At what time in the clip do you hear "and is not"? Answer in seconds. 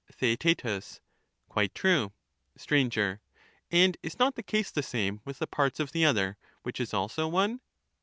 3.71-4.33